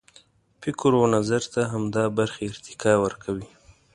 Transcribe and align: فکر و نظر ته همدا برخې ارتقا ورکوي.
فکر 0.61 0.91
و 1.01 1.11
نظر 1.15 1.41
ته 1.53 1.61
همدا 1.73 2.05
برخې 2.17 2.43
ارتقا 2.51 2.93
ورکوي. 3.03 3.47